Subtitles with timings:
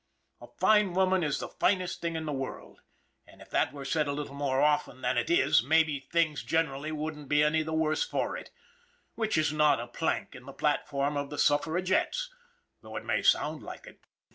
[0.41, 2.81] A fine woman is the finest thing in the world,
[3.27, 6.91] and if that were said a little more often than it is maybe things generally
[6.91, 8.49] wouldn't be any the worse for it
[9.13, 12.33] which is not a plank in the platform of the Suffragettes,
[12.81, 13.99] though it may sound like it.